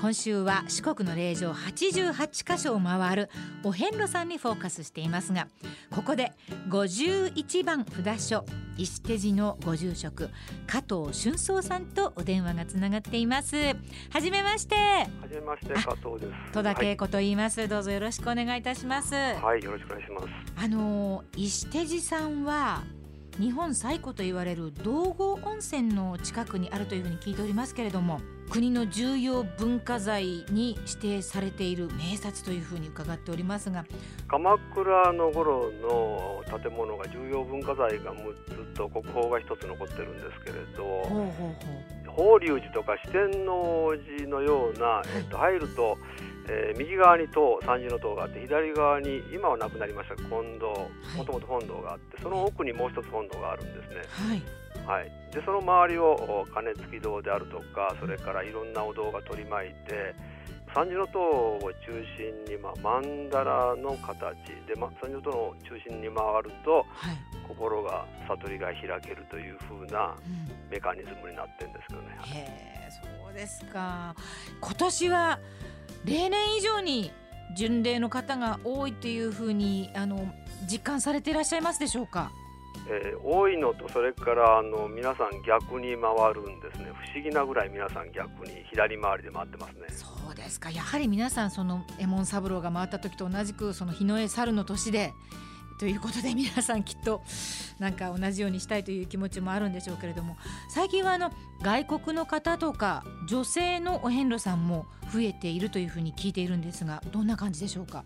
[0.00, 3.30] 今週は四国の霊場88箇所を回る
[3.62, 5.46] お遍路さんにフォーカスしていますが
[5.90, 6.32] ここで
[6.70, 8.46] 51番札所
[8.78, 10.30] 石手寺のご住職
[10.66, 13.56] 加藤俊宗さんとお電話がつながっています。
[14.08, 14.74] はじめまして。
[14.74, 16.52] はじめまして加藤です。
[16.52, 19.14] 戸田恵子と言います、はい、どうぞよろしくお願いいたします。
[19.14, 20.26] はいよろしくお願いします。
[20.56, 22.84] あの石手寺さんは
[23.38, 33.84] 日本最古と言われる道後温泉の近くにあるというふうに聞いておりますけれども国の重要文化財に指定されている名刹というふうに伺っておりますが
[34.26, 40.84] 鎌倉の頃の建物が重要文化財が6つと国宝が1つ残ってるんですけれど
[42.08, 45.96] 法隆寺とか四天王寺のような、えっと、入ると、
[46.48, 54.02] えー、右側に塔三重の塔があって左側に今はなくなりました金堂もともと本堂があってその奥にもう一つ本堂があるんですね。
[54.10, 60.14] はいはい、でその周りを鐘付き堂であるとかそれからいろんなお堂が取り巻いて
[60.74, 67.16] 三重塔を中心に、まあ、曼荼羅の形で、ま、三重塔の中心に回ると、はい、
[67.48, 70.14] 心が悟りが開けるというふうな
[70.70, 72.18] メカニズムになってるんですけどね。
[72.18, 74.14] うん、へそうですか。
[74.60, 75.38] 今年は
[76.04, 77.12] 例年以上に
[77.56, 80.24] 巡礼の方が多いというふうにあの
[80.70, 82.30] 実感されていらっしゃいますでしょうか？
[82.92, 86.90] えー、多いのとそれからあの皆さん逆に回るんですね。
[86.92, 89.86] 不思議なぐらい皆さん逆に左回りで回ってますね。
[89.90, 90.70] そうですか。
[90.70, 95.12] やはり皆さんその右衛門三郎が回った時と同じくその日の絵猿の年で
[95.78, 97.22] ということで皆さんきっと
[97.78, 100.36] なんか同じようにしたいという気持ちもあるんでしょうけれども
[100.68, 101.30] 最近はあの
[101.62, 108.04] 外国の方とか女性のお遍路さんも増えているというふうに聞いているんですがどんな感じでしょうか？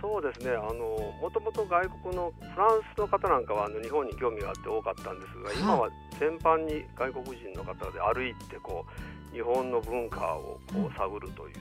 [0.00, 0.50] そうですね。
[0.52, 8.84] あのもともと外国のフランスの方なんかはあの日本に興味があって多かったんですが、はい、今は全般に外国人の方で歩いてこ
[9.32, 11.54] う日本の文化をこう探るという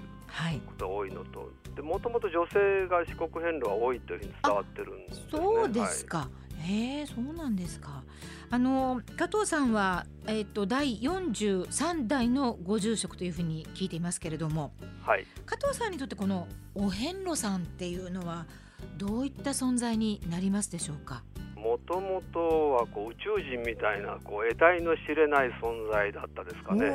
[0.66, 1.50] ことが多いのと。
[1.82, 6.28] もともと女性が四国遍路は多いというふうに伝わってるんです、ね、そうですか、は
[6.68, 6.72] い。
[6.72, 8.04] へえそうなんですか。
[8.50, 14.72] あの加藤さんはえっ、ー、と第43代のご住職というふうに聞いていますけれども、
[15.02, 18.46] はい、加藤さんにとってこのお遍路さんっていうのは
[18.98, 21.24] どういった存在になりますでしょうか？
[21.56, 22.40] もともと
[22.74, 26.90] はこう宇宙人みたいなこう得体の知れない存在だったですかね、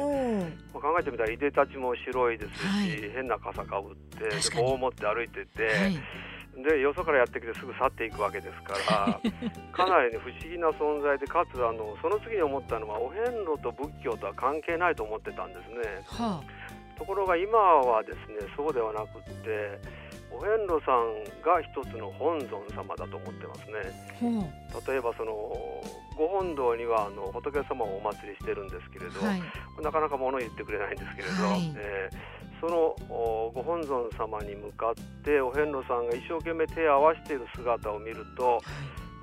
[0.73, 5.99] まあ、考えてみたらいでたちも白いですし、はい、変な傘かぶって棒を持って歩いてて、はい
[6.57, 9.21] でよそからやってきてすぐ去っていくわけですから
[9.73, 16.05] かなり、ね、不思議な存在でかつあのその次に思ったのはお遍路と仏教とは関係ないと思ってたんですね。
[16.07, 19.79] はあ、ところが今はですねそうではなくって
[20.35, 24.43] お遍路さんが一つの本尊様だと思ってますね。
[24.87, 25.33] 例えばその
[26.17, 29.43] ご本堂にはあの仏様をお祭りしてるんですけれど、はい、
[29.83, 34.95] なかなか物言ってくれないんですけれど、はい、えーそのご本尊様に向かっ
[35.25, 38.63] てお遍路さんが一生懸命手を合わせている姿を見ると、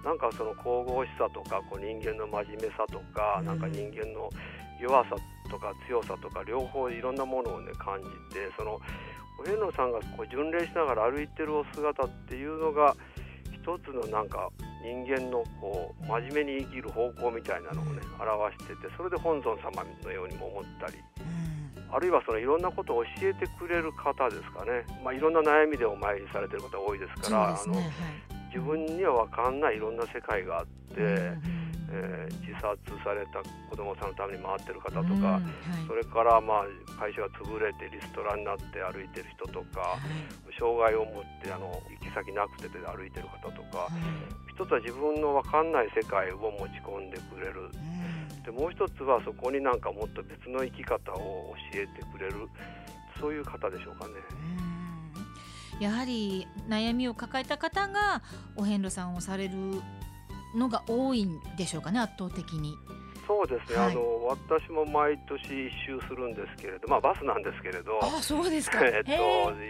[0.03, 4.29] なんかその神々しさとかこう人間の真面目さとか、なんか人間の
[4.77, 5.15] 弱さ
[5.49, 8.77] とか強さとか両方いろんなものをね感じてその
[9.39, 12.93] お遍路さんがこう巡礼しながら歩いてるお姿っていうのが
[13.47, 14.49] 一つのなんか
[14.83, 20.93] 人間のこう真面目に生きる方向みたいなのをね表しててそれで本尊様のようにも思ったり。
[21.91, 27.83] あるいはそのいろんなことを教えてくれる方ですかね、まあ、いろんな悩みでお参りされてる方多いですから、ね、あの、はい、
[28.53, 31.41] 自分には分かんないいろんな世界があって、うん、
[31.91, 35.43] えー、自殺された子どもさんのために回ってる方とか、うんはい、
[35.87, 43.89] それからまあ会社が潰れてリストラになって歩いてる人とか、はい、障害を持ってあの行き先なくてで歩いてる方とか、
[44.49, 47.71] 一つは自分の分かんない世界を持ち込んでくれる。
[48.43, 52.47] でもう一つはそこになんかもっと別の生き方を教えてくれる
[53.19, 54.13] そういう方でしょうかね。
[55.79, 58.21] やはり悩みを抱えた方が
[58.57, 59.53] お遍路さんをされる
[60.55, 62.77] のが多いんでしょうかね圧倒的に。
[63.29, 69.11] そうですね、はい、あの私も毎年一周するんですけれど、まあ、バスなんですけれど、あそうですか、 えっと、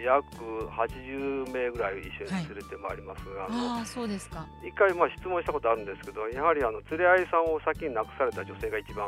[0.02, 0.24] 約
[0.72, 3.24] 80名ぐらい一緒に連れてまいります。
[3.28, 4.46] が、はい、あそうですか。
[4.66, 9.06] 一回まあ質問したことあるんですけどやはりあの連れ合いさんを先に亡くされた女性が一番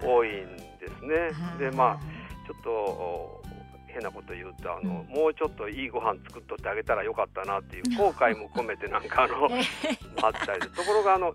[0.00, 1.30] 多いんですね。
[1.58, 1.98] でまあ
[2.46, 3.42] ちょっと
[3.88, 9.48] 変なこと言うとあの、うん、もうちょっといいご飯作っとってあげたらよかったなっていう後悔も込めてなんかあの
[10.22, 11.34] あったりところがあの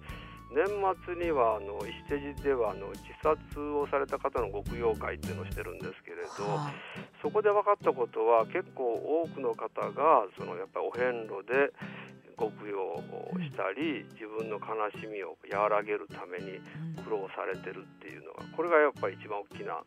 [0.53, 0.69] 年
[1.05, 6.73] 末にはあの石手寺ではあの自殺をされた方の極陽会っていうのをしてるんですけれど、はあ、
[7.23, 11.73] そこで分かったことは結構多くの方がそのやっぱりお遍路で
[12.38, 13.01] 極陽
[13.41, 16.61] したり自分の悲しみを和らげるために
[17.03, 19.81] 苦労されてるっていうのがこれがやっぱり一番大きな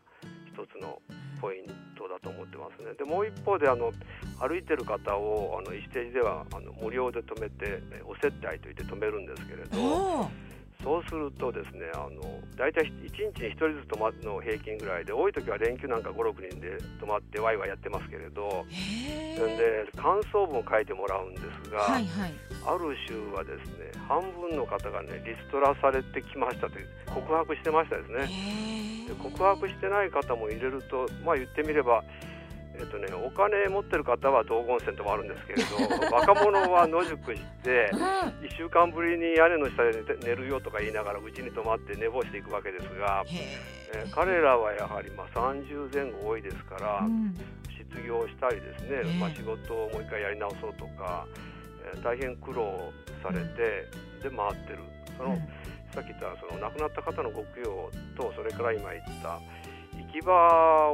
[0.51, 0.99] 一つの
[1.41, 1.65] ポイン
[1.97, 2.93] トだと思ってますね。
[2.97, 3.91] でもう一方であの
[4.39, 10.29] 歩いてる方をあの一ステージではあの無料で止めてお接待といって止めるんですけれど。
[10.87, 12.23] そうするとですねあの
[12.55, 22.33] 大体1日に1人ずつ泊まるの平均ぐらいで多い時は連休なんか56人で泊まってワイワイやってますけれどで感想文を書いてもらうんですが、はいはい、
[22.65, 26.79] ある週はですね半分の方がねリストラされてきましたって
[27.13, 29.07] 告白してましたですね。
[29.09, 32.01] で告白してない方も入れるとまあ言ってみれば
[32.79, 43.23] えっとね、お金持ってる方は道後温泉ともあるんですけれど 若者は野宿して1週間ぶりに屋根の下で寝るよとか言いながらうちに泊まって寝坊していくわけですが、
[43.93, 47.35] えー、彼らはやはりまあ30前後多いですから、うん、
[47.67, 51.25] 失業したりですね、まあ、仕事をもう一回やり直そうとか、
[51.93, 52.93] えー、大変苦労
[53.23, 53.87] されて
[54.21, 54.79] で回ってる。
[55.17, 55.37] その、うん、
[55.91, 59.39] さっき言ったその亡くなった方のご供養とそれから今言った
[59.97, 60.93] 行き場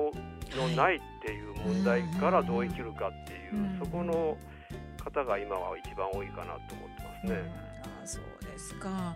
[0.56, 4.37] のないっていう問題からどう生きるかっていう、そこの
[5.01, 7.51] 方が今は一番多いかなと思ってますね。
[8.03, 9.15] あそうですか。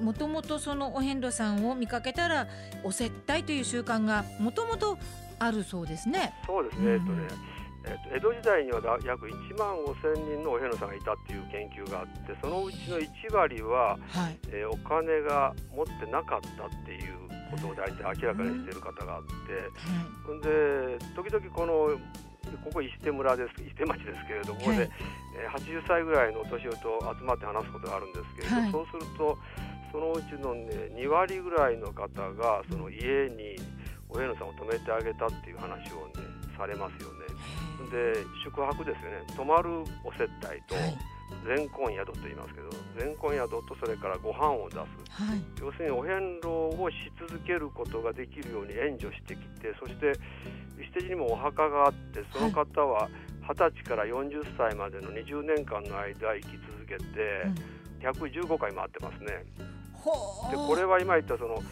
[0.00, 2.48] もともとそのお遍路さんを見かけたら
[2.82, 4.98] お接待という習慣がもともと
[5.38, 6.34] あるそうですね。
[6.44, 7.54] そうですね、えっとね
[7.86, 17.23] えっと、江戸時代には約1万5千人のお遍路さんがいたっていう研究があってそのうちの1割は、はい、えー、お金が持ってなかったっていう
[17.54, 19.32] ことを大体明らかにしている方があって、
[20.28, 21.98] うん、で時々この
[22.62, 24.90] ここ石手村です石手町ですけれども、ここで、はい、
[25.42, 29.38] えー、80歳ぐらいのお年寄りと集まって話すことがあるんですけれど、はい、そうすると
[29.90, 33.56] そのうちの、ね、2割ぐらいの方がその家に
[34.08, 36.22] お遍路さんを泊めてあげたっていう話をね
[36.56, 37.26] されますよね。
[37.90, 39.24] で宿泊ですよね。
[39.36, 41.13] 泊まるお接待と、はい
[41.46, 44.78] 全婚宿と言いますけど全婚宿とそれからご飯を出す、
[45.10, 46.48] はい、要するにお遍路
[46.80, 50.12] をし続けることができるように援助してきてそして
[50.80, 53.08] 石手寺にもお墓があってその方は
[53.46, 57.44] 20歳から40歳までの20年間の間生き続けて
[58.00, 59.44] 115回回ってますね。
[60.50, 61.62] でこれは今言ったその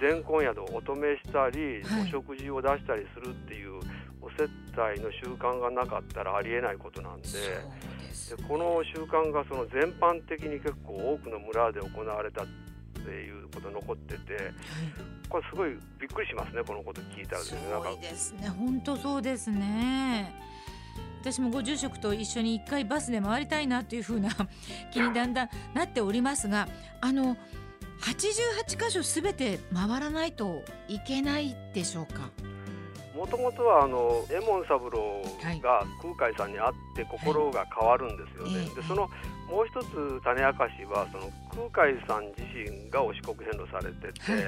[0.00, 3.80] 全婚宿をお止めしたり、お食事を出したりするっていう
[4.20, 7.28] お接待の習慣がなかったらありえないことなんで。
[8.36, 12.46] でこの習慣がその全般的に結構多くの村で行われたっ
[13.04, 14.54] ていうこと残ってて、はい、
[15.28, 15.70] これすごい
[16.00, 17.60] びっくりしますねこのこと聞いたらですね。
[17.60, 18.48] すごいですね。
[18.48, 20.34] 本当そうですね。
[21.20, 24.30] 私もご住職と一緒に一回バスで回りたいなというふうな
[24.92, 26.68] 気にだんだんなっておりますが
[27.00, 27.36] あの
[28.00, 32.30] 88箇所すべて回らないといけないでしょうか？
[33.14, 35.22] もともとはあの右衛門三郎
[35.60, 38.58] が空海さんに会って心が変わるんですよね。
[38.58, 39.08] はい、でその
[39.48, 41.28] もう一つ種明かしはその
[41.70, 44.42] 空海さん自身がお四国遍路されてて、はい、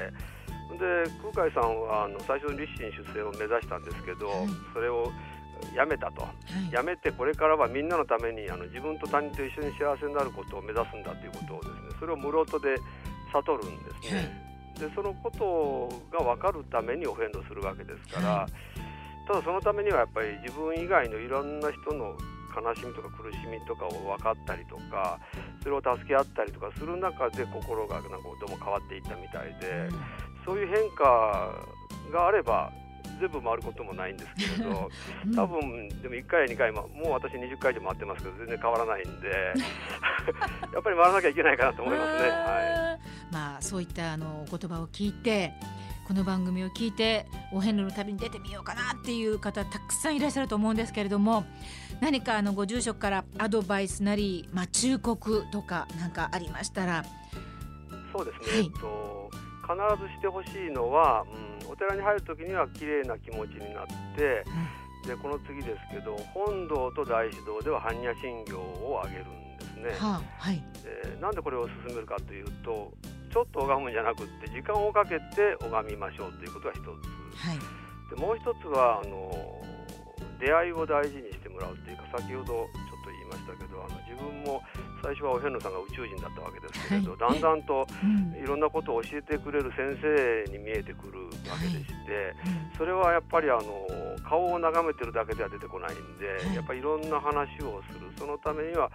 [0.81, 5.11] で空海さんはあの最初に立身出世を目指したんですけど、はい、それを
[5.75, 6.33] やめたと、は
[6.69, 12.75] い、やめてこれからはみんなのためにあの自分と他人と一緒に幸せになることを目指すんだということをですねそれを室戸で
[13.31, 14.44] 悟るんですね。
[14.79, 22.15] でそのことが分かるためにお遍路するわけですから、はい、ただそのためにはやっぱり自分以外のいろんな人の
[22.55, 25.19] 悲しみとか苦しみとかを分かったりとか
[25.61, 29.89] それを助け合ったりとかする中で心がなんかどうも変わっていったみたいで、
[30.45, 31.53] そういう変化
[32.13, 32.71] があれば
[33.19, 34.89] 全部回ることもないんですけれど、
[35.35, 39.29] 多分でも1回や2回ももう私20回以上回ってますけど全然変わらないんで
[40.73, 42.29] やっぱり回らなきゃいけないかなと思いますね。
[42.29, 45.53] はい、まあそういったあの言葉を聞いて
[46.07, 51.45] この番組を聞いてお遍路の旅に出てみようかなっていう方たくさんいらっしゃると思うんですけれども
[51.99, 57.03] 何かあのご住職からアドバイスなり、まあ、忠告とかなんかありましたら？
[58.13, 59.31] そうですね、はい、と
[59.63, 61.25] 必ずしてほしいのは、
[61.63, 64.45] うん、お寺に入る時には綺麗な気持ちになって、
[65.03, 69.89] うん、でこの次ですけど本堂と大師堂では般若心経をあげるんですね。
[69.97, 72.93] はあはい、でなんでこれを進めるかというと
[73.35, 76.87] ちょっと拝むんじゃなくって時間をかけて拝みましょうということが一つ、
[77.35, 77.59] はい、
[78.07, 79.27] でもう一つはあの
[80.39, 84.63] 出会いを大事にしてもらうというか先ほどちょっと言いましたけどあの自分も
[85.03, 87.87] 最初はお遍路さんが宇宙人だったわけですけれど、はい、だんだんと
[88.39, 92.31] いろんなことを教えてくれる先生に見えてくるわけでして、
[92.77, 93.85] それはやっぱりあの
[94.23, 98.05] 顔を眺めてるだけでは出てこないんで、やっぱりいろんな話をする。
[98.17, 98.89] そのためには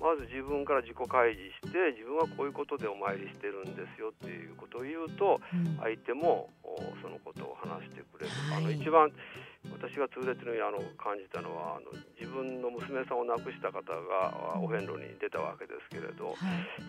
[0.00, 5.40] まず自分から自己開示して自分はこういうことでお参りしてるんですよっていうことを言うと、
[5.80, 6.50] 相手も
[7.02, 9.10] そのことを話してくれる、はい、あの一番
[9.72, 16.36] 私が痛烈にあの感じたのはあの自分の娘さんを亡くした方がお遍路に出たわけですけれど、はい、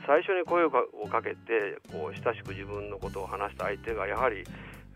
[0.06, 4.44] 最初に声をかけてこう親しく自分のことを話した相手がやはり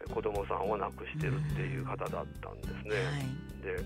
[0.07, 2.95] 子供さんを亡くしてるっていう方だったんですね。
[2.95, 3.83] はい、で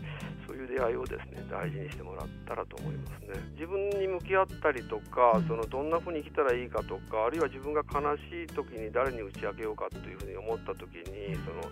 [0.48, 3.40] そういう出会いをですね大事にしてもらったらと思いますね。
[3.56, 11.70] 自分に向き合ったりとか、そのどんなふうに生きたらいいかとかあるいは自分が悲しい時に誰に打ち明けようかというふうに思った時にその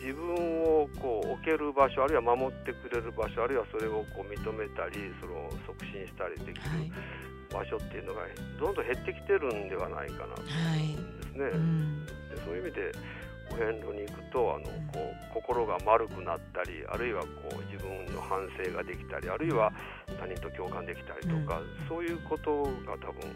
[0.00, 6.92] 自分をこう置ける場所あるいは守ってくれる場所あるいはそれをこう認めたりその促進したりできる
[7.50, 8.22] 場所っていうのが
[8.60, 11.44] どんどん減ってきてるんではないかなと思うんですね。
[11.44, 11.52] はい。
[11.52, 12.12] うん、で
[12.44, 12.92] そういう意味で
[13.50, 19.72] お遍路に行くとあのこう心が丸くなったりあるいはこう自分の反省ができたりあるいは
[20.18, 23.30] 他人と共感できたりとか、うん、そういうことが多分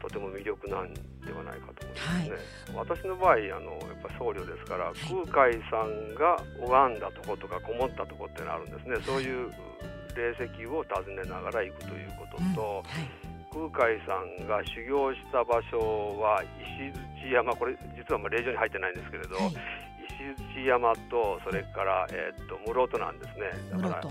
[0.00, 2.30] とても魅力なんではないかと思いますね。
[2.76, 4.94] はい、私の場合あのやっぱ僧侶ですから、はい、
[5.32, 8.96] 空海さんが拝んだとことかこもったとこってのあるんですね。
[9.04, 9.50] そういう
[10.16, 12.54] 霊石を訪ねながら行くということと、うん。
[12.54, 13.25] はい、
[13.56, 16.92] 空海さんが修行した場所は石
[17.24, 17.56] 鎚山。
[17.56, 19.36] これ実はもう霊場に入ってないんですけれど、
[20.52, 23.52] 石鎚山とそれから、えー、っと室戸なんですね。
[23.72, 24.02] だから、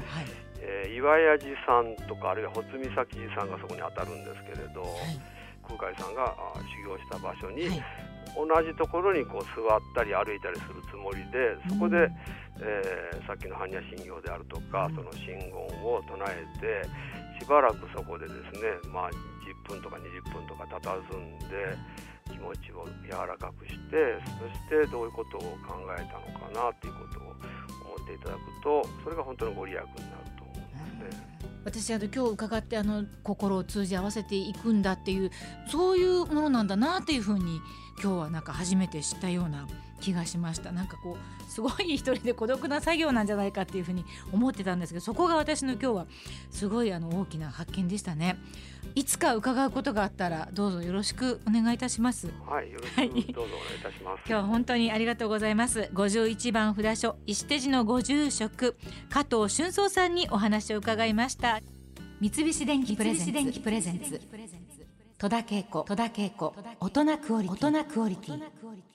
[0.60, 4.84] えー、岩屋寺さんとかあるいは穂積岬寺さんがそこに当たるんですけれど。
[5.66, 6.30] 空海さんが
[6.78, 7.82] 修行した場所に、
[8.38, 12.14] 同じところにこう座ったり歩いたりするつもりでそこで、うん、
[12.62, 15.50] えー、さっきの般若心経であるとか、その真言
[15.82, 16.86] を唱えて
[17.44, 19.16] しばらくそこでですね、まあ、10
[19.68, 21.46] 分とか20分とか佇んで
[22.32, 24.20] 気持ちを柔らかくして
[24.70, 29.98] そしてどういうことを考えたのかなということを思っていただくとそれが本当のご利益になる
[30.38, 31.36] と思うんですね。
[31.66, 35.32] 私あの今日伺ってあの心を通じ合わせていくんだっていう
[35.68, 37.60] そういうものなんだなっていうふうに
[38.02, 39.68] 今日はなんか初めて知ったような
[40.06, 40.72] 気がしました。
[40.72, 46.08] なんかこうすごい一人で孤独な作業なんじゃないかっていうふうに思ってたんですけどそこが私の今日は
[46.52, 48.38] すごいあの大きな発見でしたね。
[48.94, 52.30] いつか伺うことがあったらどうぞよろしくお願いいたします。
[52.46, 55.90] はいよろしくどうぞお願いいたします、今日は本当にありがとうございます。
[55.94, 58.78] 51番札所石手寺のご住職
[59.10, 61.62] 加藤俊宗さんにお話を伺いました。
[62.22, 64.22] 三菱電機プレゼンツ。
[65.18, 65.86] 戸田恵子。
[66.80, 68.95] 大人クオリティ